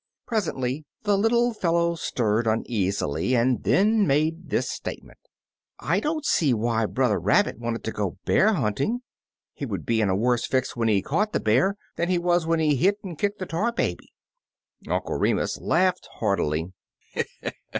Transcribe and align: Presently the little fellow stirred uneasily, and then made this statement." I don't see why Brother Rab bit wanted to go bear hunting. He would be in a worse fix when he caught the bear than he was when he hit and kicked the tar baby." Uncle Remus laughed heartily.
Presently 0.25 0.83
the 1.03 1.15
little 1.15 1.53
fellow 1.53 1.93
stirred 1.93 2.47
uneasily, 2.47 3.35
and 3.35 3.63
then 3.63 4.07
made 4.07 4.49
this 4.49 4.67
statement." 4.67 5.19
I 5.93 5.99
don't 5.99 6.25
see 6.25 6.55
why 6.55 6.87
Brother 6.87 7.19
Rab 7.19 7.45
bit 7.45 7.59
wanted 7.59 7.83
to 7.83 7.91
go 7.91 8.17
bear 8.25 8.53
hunting. 8.53 9.01
He 9.53 9.67
would 9.67 9.85
be 9.85 10.01
in 10.01 10.09
a 10.09 10.15
worse 10.15 10.47
fix 10.47 10.75
when 10.75 10.87
he 10.87 11.03
caught 11.03 11.33
the 11.33 11.39
bear 11.39 11.77
than 11.97 12.09
he 12.09 12.17
was 12.17 12.47
when 12.47 12.59
he 12.59 12.75
hit 12.75 12.97
and 13.03 13.15
kicked 13.15 13.37
the 13.37 13.45
tar 13.45 13.71
baby." 13.71 14.11
Uncle 14.89 15.19
Remus 15.19 15.59
laughed 15.59 16.09
heartily. 16.13 16.73